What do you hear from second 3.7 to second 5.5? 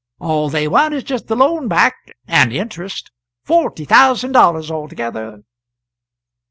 thousand dollars altogether."